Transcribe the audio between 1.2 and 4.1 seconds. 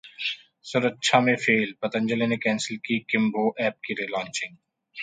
में फेल, पतंजलि ने कैंसिल की किंभो ऐप की